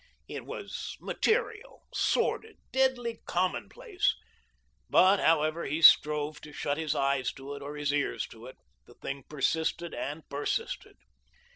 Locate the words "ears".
7.93-8.25